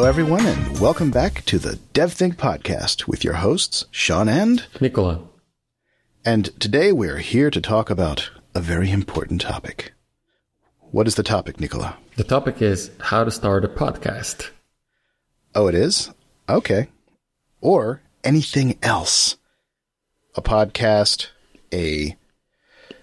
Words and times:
Hello, 0.00 0.08
everyone, 0.08 0.46
and 0.46 0.80
welcome 0.80 1.10
back 1.10 1.44
to 1.44 1.58
the 1.58 1.78
DevThink 1.92 2.36
podcast 2.36 3.06
with 3.06 3.22
your 3.22 3.34
hosts, 3.34 3.84
Sean 3.90 4.30
and 4.30 4.64
Nicola. 4.80 5.20
And 6.24 6.58
today 6.58 6.90
we're 6.90 7.18
here 7.18 7.50
to 7.50 7.60
talk 7.60 7.90
about 7.90 8.30
a 8.54 8.62
very 8.62 8.90
important 8.90 9.42
topic. 9.42 9.92
What 10.90 11.06
is 11.06 11.16
the 11.16 11.22
topic, 11.22 11.60
Nicola? 11.60 11.98
The 12.16 12.24
topic 12.24 12.62
is 12.62 12.90
how 12.98 13.24
to 13.24 13.30
start 13.30 13.62
a 13.62 13.68
podcast. 13.68 14.48
Oh, 15.54 15.66
it 15.66 15.74
is? 15.74 16.10
Okay. 16.48 16.88
Or 17.60 18.00
anything 18.24 18.78
else. 18.82 19.36
A 20.34 20.40
podcast, 20.40 21.26
a 21.74 22.16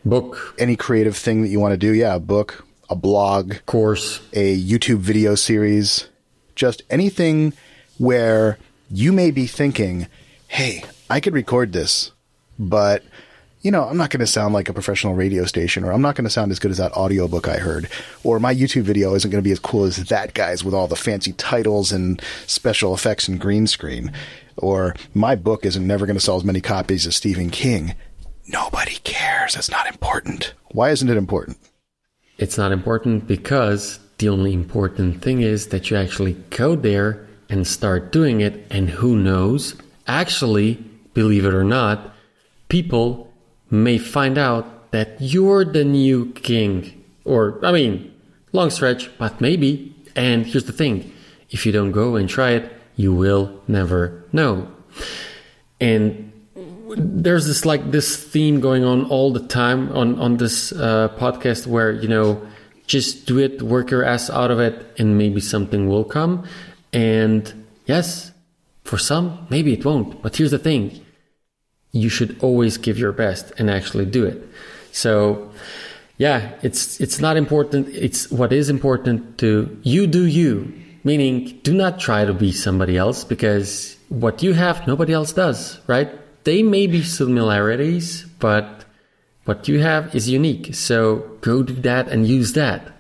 book, 0.04 0.56
any 0.58 0.76
creative 0.76 1.16
thing 1.16 1.44
that 1.44 1.50
you 1.50 1.60
want 1.60 1.74
to 1.74 1.78
do. 1.78 1.94
Yeah, 1.94 2.16
a 2.16 2.20
book, 2.20 2.66
a 2.90 2.96
blog, 2.96 3.58
course, 3.68 4.20
a 4.34 4.60
YouTube 4.60 4.98
video 4.98 5.36
series, 5.36 6.08
just 6.58 6.82
anything 6.90 7.54
where 7.98 8.58
you 8.90 9.14
may 9.14 9.32
be 9.32 9.48
thinking, 9.48 10.08
hey, 10.48 10.84
I 11.10 11.22
could 11.22 11.34
record 11.34 11.72
this, 11.72 12.12
but 12.60 13.04
you 13.62 13.72
know, 13.72 13.84
I'm 13.84 13.98
not 13.98 14.12
going 14.12 14.20
to 14.20 14.28
sound 14.28 14.54
like 14.54 14.70
a 14.70 14.74
professional 14.74 15.16
radio 15.16 15.44
station, 15.46 15.84
or 15.84 15.92
I'm 15.92 16.02
not 16.02 16.16
going 16.16 16.26
to 16.26 16.30
sound 16.30 16.52
as 16.52 16.60
good 16.60 16.72
as 16.72 16.78
that 16.78 16.94
audiobook 16.94 17.48
I 17.48 17.58
heard, 17.58 17.90
or 18.24 18.40
my 18.40 18.54
YouTube 18.54 18.84
video 18.84 19.14
isn't 19.16 19.30
going 19.30 19.44
to 19.44 19.48
be 19.48 19.52
as 19.52 19.60
cool 19.60 19.84
as 19.84 19.98
that 19.98 20.34
guy's 20.34 20.64
with 20.64 20.74
all 20.74 20.88
the 20.88 20.96
fancy 20.96 21.34
titles 21.34 21.92
and 21.92 22.22
special 22.46 22.94
effects 22.94 23.28
and 23.28 23.42
green 23.42 23.68
screen, 23.68 24.12
or 24.58 24.96
my 25.14 25.36
book 25.36 25.66
isn't 25.66 25.86
never 25.86 26.06
going 26.06 26.16
to 26.16 26.24
sell 26.24 26.38
as 26.38 26.44
many 26.44 26.62
copies 26.62 27.06
as 27.08 27.16
Stephen 27.16 27.50
King. 27.50 27.96
Nobody 28.48 28.96
cares. 29.04 29.56
It's 29.56 29.72
not 29.72 29.88
important. 29.88 30.54
Why 30.72 30.92
isn't 30.92 31.10
it 31.10 31.18
important? 31.18 31.58
It's 32.38 32.58
not 32.58 32.72
important 32.72 33.28
because 33.28 34.00
the 34.18 34.30
only 34.30 34.54
important 34.54 35.22
thing 35.22 35.42
is 35.42 35.68
that 35.68 35.90
you 35.90 35.98
actually 35.98 36.34
go 36.50 36.76
there 36.76 37.28
and 37.50 37.68
start 37.68 38.12
doing 38.12 38.42
it. 38.42 38.66
And 38.70 38.90
who 38.90 39.16
knows? 39.16 39.76
Actually, 40.08 40.76
believe 41.14 41.46
it 41.46 41.54
or 41.54 41.64
not, 41.64 42.14
people 42.70 43.32
may 43.70 43.98
find 43.98 44.38
out 44.38 44.92
that 44.92 45.20
you're 45.20 45.66
the 45.66 45.84
new 45.84 46.32
king. 46.34 47.04
Or, 47.26 47.64
I 47.64 47.72
mean, 47.72 48.14
long 48.54 48.70
stretch, 48.70 49.10
but 49.18 49.40
maybe. 49.42 49.94
And 50.16 50.46
here's 50.46 50.66
the 50.66 50.74
thing 50.74 51.12
if 51.50 51.66
you 51.66 51.72
don't 51.72 51.92
go 51.92 52.16
and 52.16 52.28
try 52.28 52.52
it, 52.52 52.72
you 52.96 53.14
will 53.14 53.62
never 53.68 54.24
know. 54.32 54.68
And 55.80 56.32
there's 56.96 57.46
this 57.46 57.66
like 57.66 57.92
this 57.92 58.22
theme 58.22 58.60
going 58.60 58.84
on 58.84 59.06
all 59.06 59.32
the 59.32 59.46
time 59.48 59.92
on 59.92 60.20
on 60.20 60.38
this 60.38 60.72
uh, 60.72 61.10
podcast 61.20 61.68
where 61.68 61.92
you 61.92 62.08
know 62.08 62.42
just 62.88 63.26
do 63.26 63.38
it, 63.38 63.62
work 63.62 63.92
your 63.92 64.04
ass 64.04 64.30
out 64.30 64.50
of 64.50 64.60
it, 64.60 64.86
and 64.98 65.18
maybe 65.18 65.42
something 65.42 65.88
will 65.88 66.06
come. 66.06 66.48
And 66.94 67.66
yes, 67.86 68.32
for 68.84 68.98
some, 68.98 69.46
maybe 69.50 69.74
it 69.74 69.86
won't. 69.86 70.22
But 70.22 70.36
here's 70.38 70.52
the 70.52 70.60
thing 70.60 71.00
you 71.92 72.10
should 72.10 72.38
always 72.42 72.78
give 72.78 72.98
your 72.98 73.12
best 73.12 73.52
and 73.58 73.70
actually 73.70 74.06
do 74.06 74.26
it. 74.26 74.48
So, 74.92 75.52
yeah, 76.18 76.54
it's 76.62 77.00
it's 77.00 77.20
not 77.20 77.38
important. 77.38 77.90
It's 77.90 78.32
what 78.32 78.52
is 78.52 78.70
important 78.70 79.38
to 79.40 79.78
you 79.84 80.08
do 80.08 80.26
you. 80.26 80.74
Meaning, 81.04 81.60
do 81.64 81.74
not 81.74 82.00
try 82.00 82.26
to 82.26 82.34
be 82.34 82.52
somebody 82.52 82.98
else 82.98 83.24
because 83.24 83.96
what 84.10 84.44
you 84.44 84.54
have, 84.54 84.88
nobody 84.88 85.14
else 85.14 85.32
does, 85.32 85.80
right? 85.88 86.10
They 86.44 86.64
may 86.64 86.88
be 86.88 87.02
similarities, 87.02 88.26
but 88.40 88.84
what 89.48 89.68
you 89.68 89.80
have 89.80 90.14
is 90.14 90.30
unique. 90.30 90.76
So 90.76 91.20
go 91.42 91.64
do 91.64 91.74
that 91.74 92.08
and 92.10 92.28
use 92.28 92.54
that. 92.54 92.94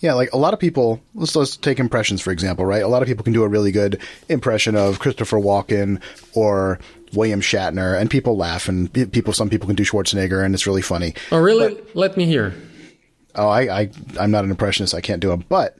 Yeah, 0.00 0.12
like 0.12 0.32
a 0.32 0.38
lot 0.38 0.54
of 0.54 0.60
people, 0.60 1.00
let's 1.14 1.34
let's 1.34 1.56
take 1.56 1.80
impressions 1.80 2.20
for 2.20 2.30
example, 2.30 2.64
right? 2.64 2.82
A 2.82 2.88
lot 2.88 3.02
of 3.02 3.08
people 3.08 3.24
can 3.24 3.32
do 3.32 3.42
a 3.42 3.48
really 3.48 3.72
good 3.72 4.00
impression 4.28 4.76
of 4.76 5.00
Christopher 5.00 5.38
Walken 5.38 6.00
or 6.34 6.78
William 7.14 7.40
Shatner, 7.40 7.98
and 7.98 8.10
people 8.10 8.36
laugh, 8.36 8.68
and 8.68 8.92
people, 8.92 9.32
some 9.32 9.48
people 9.48 9.66
can 9.66 9.76
do 9.76 9.84
Schwarzenegger, 9.84 10.44
and 10.44 10.54
it's 10.54 10.66
really 10.66 10.82
funny. 10.82 11.14
Oh, 11.32 11.38
really? 11.38 11.74
But, 11.74 11.96
Let 11.96 12.16
me 12.16 12.26
hear. 12.26 12.54
Oh, 13.34 13.48
I, 13.48 13.80
I, 13.80 13.90
I'm 14.20 14.30
not 14.30 14.44
an 14.44 14.50
impressionist. 14.50 14.94
I 14.94 15.00
can't 15.00 15.20
do 15.20 15.28
them. 15.28 15.44
But 15.48 15.78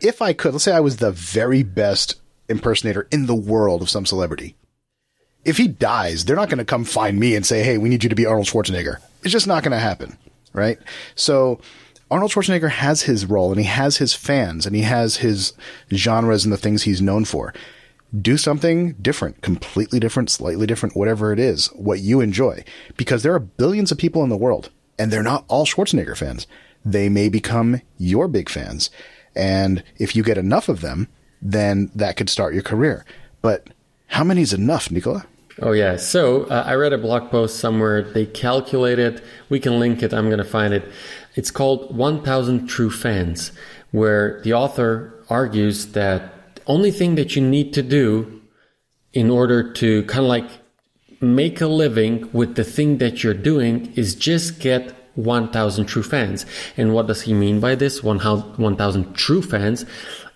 if 0.00 0.22
I 0.22 0.32
could, 0.32 0.52
let's 0.52 0.64
say 0.64 0.72
I 0.72 0.80
was 0.80 0.98
the 0.98 1.12
very 1.12 1.62
best 1.62 2.20
impersonator 2.48 3.08
in 3.10 3.26
the 3.26 3.34
world 3.34 3.82
of 3.82 3.90
some 3.90 4.06
celebrity, 4.06 4.56
if 5.44 5.56
he 5.56 5.68
dies, 5.68 6.24
they're 6.24 6.36
not 6.36 6.48
going 6.48 6.58
to 6.58 6.64
come 6.64 6.84
find 6.84 7.18
me 7.18 7.34
and 7.34 7.44
say, 7.44 7.62
Hey, 7.62 7.78
we 7.78 7.88
need 7.88 8.02
you 8.02 8.10
to 8.10 8.16
be 8.16 8.26
Arnold 8.26 8.46
Schwarzenegger. 8.46 8.98
It's 9.22 9.32
just 9.32 9.46
not 9.46 9.62
going 9.62 9.72
to 9.72 9.78
happen. 9.78 10.16
Right. 10.52 10.78
So 11.14 11.60
Arnold 12.10 12.30
Schwarzenegger 12.30 12.70
has 12.70 13.02
his 13.02 13.24
role 13.24 13.50
and 13.50 13.58
he 13.58 13.66
has 13.66 13.96
his 13.96 14.14
fans 14.14 14.66
and 14.66 14.76
he 14.76 14.82
has 14.82 15.16
his 15.16 15.54
genres 15.92 16.44
and 16.44 16.52
the 16.52 16.58
things 16.58 16.82
he's 16.82 17.00
known 17.00 17.24
for. 17.24 17.54
Do 18.20 18.36
something 18.36 18.92
different, 19.00 19.40
completely 19.40 19.98
different, 19.98 20.28
slightly 20.28 20.66
different, 20.66 20.94
whatever 20.94 21.32
it 21.32 21.38
is, 21.38 21.68
what 21.68 22.00
you 22.00 22.20
enjoy. 22.20 22.64
Because 22.98 23.22
there 23.22 23.34
are 23.34 23.40
billions 23.40 23.90
of 23.90 23.96
people 23.96 24.22
in 24.22 24.28
the 24.28 24.36
world 24.36 24.70
and 24.98 25.10
they're 25.10 25.22
not 25.22 25.46
all 25.48 25.64
Schwarzenegger 25.64 26.16
fans. 26.16 26.46
They 26.84 27.08
may 27.08 27.30
become 27.30 27.80
your 27.96 28.28
big 28.28 28.50
fans. 28.50 28.90
And 29.34 29.82
if 29.96 30.14
you 30.14 30.22
get 30.22 30.36
enough 30.36 30.68
of 30.68 30.82
them, 30.82 31.08
then 31.40 31.90
that 31.94 32.16
could 32.16 32.28
start 32.28 32.52
your 32.52 32.62
career. 32.62 33.06
But 33.40 33.68
how 34.08 34.22
many 34.22 34.42
is 34.42 34.52
enough, 34.52 34.90
Nicola? 34.90 35.24
Oh, 35.60 35.72
yeah. 35.72 35.96
So 35.96 36.44
uh, 36.44 36.64
I 36.66 36.74
read 36.74 36.92
a 36.92 36.98
blog 36.98 37.30
post 37.30 37.58
somewhere. 37.58 38.02
They 38.02 38.26
calculated, 38.26 39.22
we 39.48 39.60
can 39.60 39.78
link 39.78 40.02
it, 40.02 40.14
I'm 40.14 40.26
going 40.26 40.38
to 40.38 40.44
find 40.44 40.72
it. 40.72 40.90
It's 41.34 41.50
called 41.50 41.96
1000 41.96 42.66
True 42.66 42.90
Fans, 42.90 43.52
where 43.90 44.40
the 44.42 44.54
author 44.54 45.24
argues 45.28 45.92
that 45.92 46.56
the 46.56 46.62
only 46.66 46.90
thing 46.90 47.16
that 47.16 47.36
you 47.36 47.42
need 47.42 47.72
to 47.74 47.82
do 47.82 48.40
in 49.12 49.30
order 49.30 49.72
to 49.74 50.04
kind 50.04 50.24
of 50.24 50.28
like 50.28 50.50
make 51.20 51.60
a 51.60 51.66
living 51.66 52.28
with 52.32 52.56
the 52.56 52.64
thing 52.64 52.98
that 52.98 53.22
you're 53.22 53.34
doing 53.34 53.92
is 53.94 54.14
just 54.14 54.58
get 54.58 54.94
1000 55.14 55.86
true 55.86 56.02
fans. 56.02 56.46
And 56.76 56.94
what 56.94 57.06
does 57.06 57.22
he 57.22 57.34
mean 57.34 57.60
by 57.60 57.74
this? 57.74 58.02
1000 58.02 59.14
true 59.14 59.42
fans? 59.42 59.84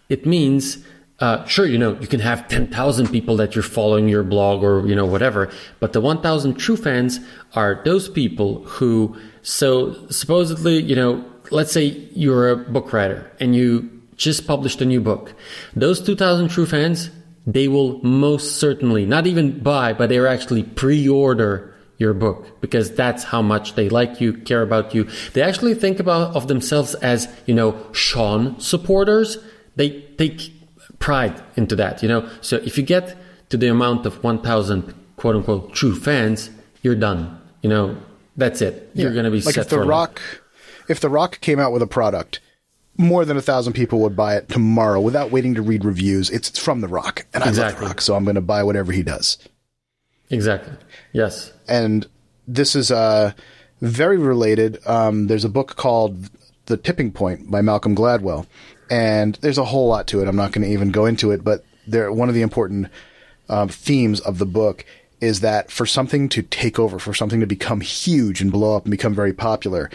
It 0.08 0.26
means 0.26 0.78
uh, 1.18 1.44
sure, 1.46 1.66
you 1.66 1.78
know, 1.78 1.98
you 1.98 2.06
can 2.06 2.20
have 2.20 2.46
10,000 2.48 3.08
people 3.08 3.36
that 3.36 3.54
you're 3.54 3.62
following 3.62 4.08
your 4.08 4.22
blog 4.22 4.62
or, 4.62 4.86
you 4.86 4.94
know, 4.94 5.06
whatever. 5.06 5.50
But 5.80 5.94
the 5.94 6.00
1,000 6.00 6.54
true 6.54 6.76
fans 6.76 7.20
are 7.54 7.80
those 7.84 8.08
people 8.08 8.64
who, 8.64 9.16
so 9.40 9.94
supposedly, 10.08 10.82
you 10.82 10.94
know, 10.94 11.24
let's 11.50 11.72
say 11.72 11.84
you're 12.12 12.50
a 12.50 12.56
book 12.56 12.92
writer 12.92 13.30
and 13.40 13.56
you 13.56 13.90
just 14.16 14.46
published 14.46 14.82
a 14.82 14.84
new 14.84 15.00
book. 15.00 15.34
Those 15.74 16.02
2,000 16.02 16.48
true 16.48 16.66
fans, 16.66 17.10
they 17.46 17.68
will 17.68 18.02
most 18.02 18.58
certainly 18.58 19.06
not 19.06 19.26
even 19.26 19.60
buy, 19.60 19.94
but 19.94 20.10
they're 20.10 20.26
actually 20.26 20.64
pre-order 20.64 21.74
your 21.98 22.12
book 22.12 22.60
because 22.60 22.94
that's 22.94 23.24
how 23.24 23.40
much 23.40 23.74
they 23.74 23.88
like 23.88 24.20
you, 24.20 24.34
care 24.34 24.60
about 24.60 24.94
you. 24.94 25.08
They 25.32 25.40
actually 25.40 25.74
think 25.74 25.98
about 25.98 26.36
of 26.36 26.46
themselves 26.46 26.94
as, 26.96 27.26
you 27.46 27.54
know, 27.54 27.74
Sean 27.92 28.60
supporters. 28.60 29.38
They 29.76 30.02
take 30.18 30.55
pride 30.98 31.40
into 31.56 31.76
that, 31.76 32.02
you 32.02 32.08
know. 32.08 32.28
So 32.40 32.56
if 32.56 32.76
you 32.76 32.84
get 32.84 33.16
to 33.50 33.56
the 33.56 33.68
amount 33.68 34.06
of 34.06 34.22
1,000 34.22 34.94
quote 35.16 35.36
unquote 35.36 35.74
true 35.74 35.98
fans, 35.98 36.50
you're 36.82 36.94
done. 36.94 37.40
You 37.62 37.70
know, 37.70 37.96
that's 38.36 38.60
it. 38.60 38.90
You're 38.94 39.12
going 39.12 39.24
to 39.24 39.30
be 39.30 39.40
like 39.40 39.54
set 39.54 39.64
if 39.64 39.70
the 39.70 39.80
Rock, 39.80 40.20
if 40.88 41.00
the 41.00 41.08
Rock 41.08 41.40
came 41.40 41.58
out 41.58 41.72
with 41.72 41.82
a 41.82 41.86
product, 41.86 42.40
more 42.98 43.24
than 43.24 43.36
a 43.36 43.42
thousand 43.42 43.74
people 43.74 44.00
would 44.00 44.16
buy 44.16 44.36
it 44.36 44.48
tomorrow 44.48 45.00
without 45.00 45.30
waiting 45.30 45.54
to 45.54 45.62
read 45.62 45.84
reviews. 45.84 46.30
It's 46.30 46.58
from 46.58 46.80
the 46.80 46.88
Rock, 46.88 47.26
and 47.34 47.42
I 47.42 47.50
love 47.50 47.78
the 47.78 47.86
Rock, 47.86 48.00
so 48.00 48.14
I'm 48.14 48.24
going 48.24 48.36
to 48.36 48.40
buy 48.40 48.62
whatever 48.62 48.92
he 48.92 49.02
does. 49.02 49.38
Exactly. 50.30 50.74
Yes. 51.12 51.52
And 51.68 52.06
this 52.46 52.74
is 52.74 52.90
uh, 52.90 53.32
very 53.80 54.18
related. 54.18 54.78
Um, 54.86 55.26
there's 55.26 55.44
a 55.44 55.48
book 55.48 55.76
called 55.76 56.30
The 56.66 56.76
Tipping 56.76 57.12
Point 57.12 57.50
by 57.50 57.62
Malcolm 57.62 57.94
Gladwell, 57.94 58.46
and 58.90 59.34
there's 59.36 59.58
a 59.58 59.64
whole 59.64 59.88
lot 59.88 60.06
to 60.08 60.20
it. 60.20 60.28
I'm 60.28 60.36
not 60.36 60.52
going 60.52 60.66
to 60.66 60.72
even 60.72 60.90
go 60.90 61.06
into 61.06 61.30
it, 61.30 61.44
but 61.44 61.64
there 61.86 62.12
one 62.12 62.28
of 62.28 62.34
the 62.34 62.42
important 62.42 62.88
um, 63.48 63.68
themes 63.68 64.20
of 64.20 64.38
the 64.38 64.46
book 64.46 64.84
is 65.20 65.40
that 65.40 65.70
for 65.70 65.86
something 65.86 66.28
to 66.28 66.42
take 66.42 66.78
over, 66.78 66.98
for 66.98 67.14
something 67.14 67.40
to 67.40 67.46
become 67.46 67.80
huge 67.80 68.40
and 68.40 68.52
blow 68.52 68.76
up 68.76 68.84
and 68.84 68.90
become 68.90 69.14
very 69.14 69.32
popular, 69.32 69.90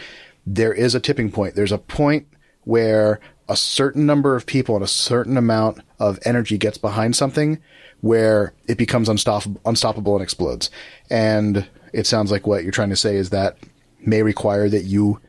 there 0.46 0.72
is 0.72 0.94
a 0.94 1.00
tipping 1.00 1.30
point. 1.30 1.54
There's 1.54 1.72
a 1.72 1.78
point 1.78 2.26
where 2.64 3.20
a 3.48 3.56
certain 3.56 4.06
number 4.06 4.36
of 4.36 4.46
people 4.46 4.74
and 4.74 4.84
a 4.84 4.88
certain 4.88 5.36
amount 5.36 5.80
of 5.98 6.18
energy 6.24 6.58
gets 6.58 6.78
behind 6.78 7.14
something 7.14 7.60
where 8.00 8.52
it 8.66 8.78
becomes 8.78 9.08
unstoppable, 9.08 9.60
unstoppable 9.64 10.14
and 10.14 10.22
explodes. 10.22 10.70
And 11.10 11.68
it 11.92 12.06
sounds 12.06 12.30
like 12.30 12.46
what 12.46 12.62
you're 12.64 12.72
trying 12.72 12.90
to 12.90 12.96
say 12.96 13.16
is 13.16 13.30
that 13.30 13.56
may 14.00 14.22
require 14.22 14.68
that 14.68 14.84
you 14.84 15.20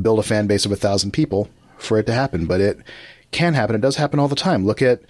build 0.00 0.18
a 0.18 0.24
fan 0.24 0.46
base 0.46 0.66
of 0.66 0.72
a 0.72 0.76
thousand 0.76 1.12
people 1.12 1.48
for 1.78 1.98
it 1.98 2.06
to 2.06 2.12
happen, 2.12 2.46
but 2.46 2.60
it 2.60 2.78
can 3.30 3.54
happen. 3.54 3.76
It 3.76 3.82
does 3.82 3.96
happen 3.96 4.18
all 4.18 4.28
the 4.28 4.36
time. 4.36 4.64
Look 4.64 4.82
at 4.82 5.02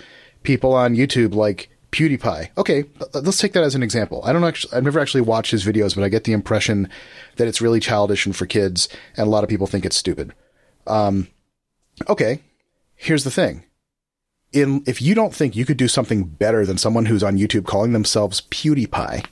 people 0.43 0.73
on 0.73 0.97
YouTube 0.97 1.35
like 1.35 1.71
PewDiePie. 1.93 2.51
Okay, 2.59 2.85
let's 3.15 3.39
take 3.39 3.53
that 3.53 3.65
as 3.65 3.75
an 3.75 3.83
example. 3.83 4.21
I 4.25 4.33
don't 4.33 4.45
actually, 4.45 4.75
I've 4.75 4.85
never 4.85 5.01
actually 5.01 5.23
watched 5.23 5.51
his 5.51 5.65
videos, 5.65 5.95
but 5.95 6.05
I 6.05 6.09
get 6.09 6.25
the 6.25 6.33
impression 6.33 6.89
that 7.37 7.49
it's 7.49 7.61
really 7.61 7.81
childish 7.81 8.27
and 8.27 8.35
for 8.35 8.47
kids, 8.47 8.89
and 9.17 9.27
a 9.27 9.31
lot 9.31 9.45
of 9.45 9.51
people 9.51 9.67
think 9.67 9.85
it's 9.85 9.97
stupid. 9.97 10.35
Um, 10.87 11.29
okay, 12.09 12.43
here's 12.97 13.25
the 13.25 13.31
thing. 13.31 13.65
in 14.53 14.83
if 14.87 15.01
you 15.03 15.15
don't 15.15 15.35
think 15.35 15.55
you 15.57 15.65
could 15.65 15.77
do 15.77 15.89
something 15.89 16.25
better 16.25 16.65
than 16.65 16.79
someone 16.79 17.07
who's 17.07 17.23
on 17.23 17.39
YouTube 17.39 17.67
calling 17.67 17.93
themselves 17.93 18.43
PewDiePie, 18.51 19.27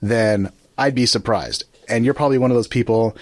then 0.00 0.52
I'd 0.76 0.94
be 0.94 1.06
surprised. 1.06 1.64
And 1.88 2.04
you're 2.04 2.14
probably 2.14 2.38
one 2.38 2.50
of 2.50 2.56
those 2.56 2.68
people 2.68 3.16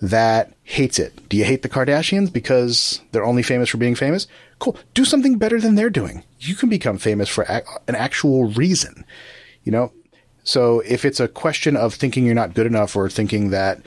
that 0.00 0.52
hates 0.64 0.98
it. 0.98 1.28
Do 1.28 1.36
you 1.36 1.44
hate 1.44 1.62
the 1.62 1.68
Kardashians 1.68 2.32
because 2.32 3.00
they're 3.12 3.24
only 3.24 3.42
famous 3.42 3.68
for 3.68 3.78
being 3.78 3.94
famous? 3.94 4.26
Cool. 4.58 4.76
Do 4.94 5.04
something 5.04 5.38
better 5.38 5.60
than 5.60 5.74
they're 5.74 5.90
doing. 5.90 6.24
You 6.38 6.54
can 6.54 6.68
become 6.68 6.98
famous 6.98 7.28
for 7.28 7.44
a- 7.44 7.62
an 7.86 7.94
actual 7.94 8.44
reason. 8.44 9.04
You 9.64 9.72
know, 9.72 9.92
so 10.44 10.80
if 10.80 11.04
it's 11.04 11.20
a 11.20 11.28
question 11.28 11.76
of 11.76 11.94
thinking 11.94 12.24
you're 12.24 12.34
not 12.34 12.54
good 12.54 12.66
enough 12.66 12.96
or 12.96 13.10
thinking 13.10 13.50
that 13.50 13.80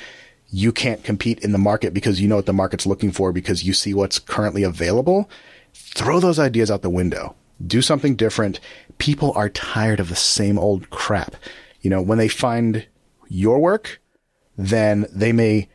you 0.49 0.71
can't 0.71 1.03
compete 1.03 1.39
in 1.39 1.53
the 1.53 1.57
market 1.57 1.93
because 1.93 2.19
you 2.19 2.27
know 2.27 2.35
what 2.35 2.45
the 2.45 2.53
market's 2.53 2.85
looking 2.85 3.11
for 3.11 3.31
because 3.31 3.63
you 3.63 3.73
see 3.73 3.93
what's 3.93 4.19
currently 4.19 4.63
available, 4.63 5.29
throw 5.73 6.19
those 6.19 6.39
ideas 6.39 6.69
out 6.69 6.81
the 6.81 6.89
window. 6.89 7.35
Do 7.65 7.81
something 7.81 8.15
different. 8.15 8.59
People 8.97 9.31
are 9.35 9.49
tired 9.49 9.99
of 9.99 10.09
the 10.09 10.15
same 10.15 10.59
old 10.59 10.89
crap. 10.89 11.35
You 11.81 11.89
know, 11.89 12.01
when 12.01 12.17
they 12.17 12.27
find 12.27 12.85
your 13.29 13.59
work, 13.59 14.01
then 14.57 15.07
they 15.11 15.31
may 15.31 15.69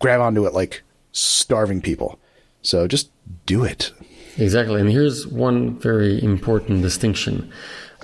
grab 0.00 0.20
onto 0.20 0.46
it 0.46 0.52
like 0.52 0.82
starving 1.12 1.80
people. 1.80 2.18
So 2.62 2.88
just 2.88 3.10
do 3.46 3.64
it. 3.64 3.92
Exactly. 4.36 4.80
And 4.80 4.90
here's 4.90 5.26
one 5.26 5.78
very 5.78 6.22
important 6.22 6.82
distinction. 6.82 7.52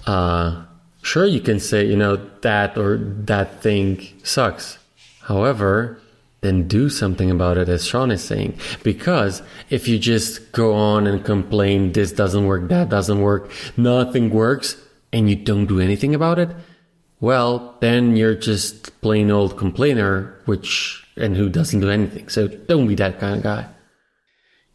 Uh, 0.06 0.64
sure, 1.02 1.26
you 1.26 1.40
can 1.40 1.58
say, 1.58 1.84
you 1.84 1.96
know, 1.96 2.16
that 2.42 2.78
or 2.78 2.98
that 2.98 3.62
thing 3.62 4.06
sucks. 4.22 4.78
However, 5.22 6.00
then 6.42 6.68
do 6.68 6.88
something 6.88 7.30
about 7.30 7.58
it, 7.58 7.68
as 7.68 7.86
Sean 7.86 8.10
is 8.10 8.22
saying. 8.22 8.58
Because 8.82 9.42
if 9.70 9.88
you 9.88 9.98
just 9.98 10.52
go 10.52 10.74
on 10.74 11.06
and 11.06 11.24
complain, 11.24 11.92
this 11.92 12.12
doesn't 12.12 12.46
work, 12.46 12.68
that 12.68 12.88
doesn't 12.88 13.20
work, 13.20 13.50
nothing 13.76 14.30
works, 14.30 14.76
and 15.12 15.28
you 15.28 15.36
don't 15.36 15.66
do 15.66 15.80
anything 15.80 16.14
about 16.14 16.38
it, 16.38 16.50
well, 17.20 17.76
then 17.80 18.16
you're 18.16 18.34
just 18.34 19.00
plain 19.00 19.30
old 19.30 19.56
complainer, 19.56 20.38
which, 20.44 21.05
and 21.16 21.36
who 21.36 21.48
doesn't 21.48 21.80
do 21.80 21.90
anything. 21.90 22.28
So 22.28 22.48
don't 22.48 22.86
be 22.86 22.94
that 22.96 23.18
kind 23.18 23.36
of 23.36 23.42
guy. 23.42 23.68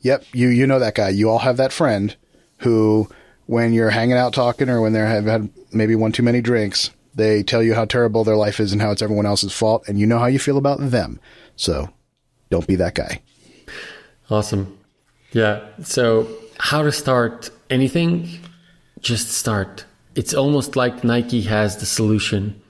Yep, 0.01 0.25
you 0.33 0.47
you 0.47 0.65
know 0.65 0.79
that 0.79 0.95
guy. 0.95 1.09
You 1.09 1.29
all 1.29 1.39
have 1.39 1.57
that 1.57 1.71
friend 1.71 2.15
who, 2.59 3.09
when 3.45 3.73
you're 3.73 3.91
hanging 3.91 4.17
out 4.17 4.33
talking, 4.33 4.69
or 4.69 4.81
when 4.81 4.93
they 4.93 4.99
have 4.99 5.25
had 5.25 5.49
maybe 5.71 5.95
one 5.95 6.11
too 6.11 6.23
many 6.23 6.41
drinks, 6.41 6.89
they 7.13 7.43
tell 7.43 7.61
you 7.61 7.75
how 7.75 7.85
terrible 7.85 8.23
their 8.23 8.35
life 8.35 8.59
is 8.59 8.71
and 8.71 8.81
how 8.81 8.91
it's 8.91 9.01
everyone 9.01 9.25
else's 9.25 9.53
fault, 9.53 9.87
and 9.87 9.99
you 9.99 10.07
know 10.07 10.19
how 10.19 10.25
you 10.25 10.39
feel 10.39 10.57
about 10.57 10.79
them. 10.79 11.19
So, 11.55 11.89
don't 12.49 12.67
be 12.67 12.75
that 12.77 12.95
guy. 12.95 13.21
Awesome. 14.29 14.77
Yeah. 15.31 15.67
So, 15.83 16.27
how 16.57 16.81
to 16.81 16.91
start 16.91 17.51
anything? 17.69 18.39
Just 19.01 19.29
start. 19.29 19.85
It's 20.15 20.33
almost 20.33 20.75
like 20.75 21.03
Nike 21.03 21.41
has 21.41 21.77
the 21.77 21.85
solution. 21.85 22.60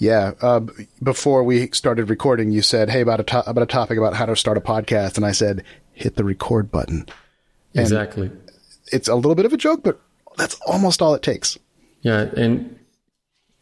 Yeah. 0.00 0.32
Uh, 0.40 0.60
before 1.02 1.44
we 1.44 1.68
started 1.72 2.08
recording, 2.08 2.50
you 2.50 2.62
said, 2.62 2.88
"Hey, 2.88 3.02
about 3.02 3.20
a 3.20 3.24
to- 3.24 3.48
about 3.48 3.62
a 3.62 3.66
topic 3.66 3.98
about 3.98 4.14
how 4.14 4.24
to 4.24 4.34
start 4.34 4.56
a 4.56 4.60
podcast," 4.62 5.16
and 5.16 5.26
I 5.26 5.32
said, 5.32 5.62
"Hit 5.92 6.16
the 6.16 6.24
record 6.24 6.70
button." 6.70 7.04
And 7.74 7.82
exactly. 7.82 8.30
It's 8.90 9.08
a 9.08 9.14
little 9.14 9.34
bit 9.34 9.44
of 9.44 9.52
a 9.52 9.58
joke, 9.58 9.82
but 9.84 10.00
that's 10.38 10.58
almost 10.66 11.02
all 11.02 11.14
it 11.14 11.22
takes. 11.22 11.58
Yeah, 12.00 12.30
and 12.34 12.78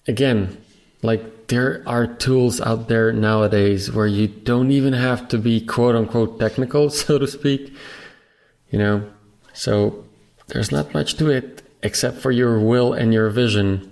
again, 0.07 0.57
like 1.03 1.49
there 1.49 1.83
are 1.87 2.07
tools 2.07 2.61
out 2.61 2.87
there 2.87 3.13
nowadays 3.13 3.91
where 3.91 4.07
you 4.07 4.29
don't 4.29 4.71
even 4.71 4.93
have 4.93 5.27
to 5.29 5.39
be 5.39 5.61
quote 5.61 5.97
unquote 5.97 6.39
technical, 6.39 6.89
so 7.03 7.19
to 7.19 7.27
speak. 7.27 7.75
You 8.71 8.79
know, 8.79 9.11
so 9.53 10.05
there's 10.47 10.71
not 10.71 10.95
much 10.95 11.17
to 11.17 11.31
it 11.31 11.63
except 11.83 12.19
for 12.19 12.31
your 12.31 12.61
will 12.61 12.93
and 12.93 13.13
your 13.13 13.29
vision. 13.29 13.91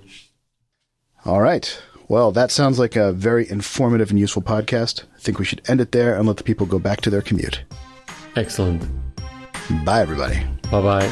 All 1.24 1.40
right. 1.40 1.82
Well, 2.08 2.30
that 2.32 2.50
sounds 2.50 2.78
like 2.78 2.94
a 2.96 3.12
very 3.12 3.48
informative 3.48 4.10
and 4.10 4.18
useful 4.18 4.42
podcast. 4.42 5.04
I 5.16 5.18
think 5.18 5.38
we 5.38 5.44
should 5.44 5.62
end 5.68 5.80
it 5.80 5.92
there 5.92 6.16
and 6.16 6.26
let 6.26 6.36
the 6.36 6.44
people 6.44 6.66
go 6.66 6.78
back 6.78 7.00
to 7.02 7.10
their 7.10 7.22
commute. 7.22 7.62
Excellent. 8.36 8.84
Bye, 9.84 10.00
everybody. 10.02 10.40
Bye 10.70 10.82
bye. 10.82 11.08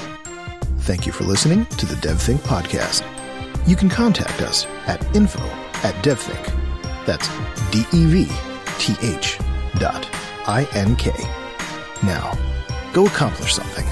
Thank 0.81 1.07
you 1.07 1.13
for 1.13 1.25
listening 1.25 1.65
to 1.67 1.87
the 1.87 1.95
DevThink 1.97 2.39
podcast. 2.41 3.03
You 3.67 3.75
can 3.75 3.89
contact 3.89 4.43
us 4.43 4.67
at 4.87 5.03
info 5.17 5.43
at 5.83 5.95
DevThink. 6.05 7.07
That's 7.07 7.29
D 7.71 7.85
E 7.93 8.07
V 8.07 8.29
T 8.79 8.95
H 9.03 9.39
dot 9.79 10.07
I 10.47 10.69
N 10.75 10.95
K. 10.97 11.11
Now, 12.03 12.39
go 12.93 13.07
accomplish 13.07 13.55
something. 13.55 13.87